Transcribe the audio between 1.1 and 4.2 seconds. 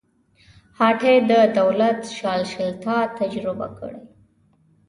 د دولت پاشلتیا تجربه کړې.